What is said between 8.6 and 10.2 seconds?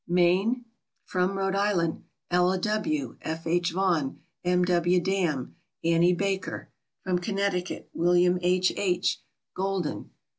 H., "Golden."